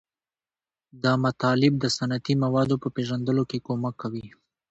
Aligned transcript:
دا 1.03 1.13
مطالب 1.25 1.73
د 1.79 1.85
صنعتي 1.97 2.33
موادو 2.43 2.75
په 2.83 2.87
پیژندلو 2.95 3.43
کې 3.49 3.63
کومک 3.67 3.95
کوي. 4.03 4.25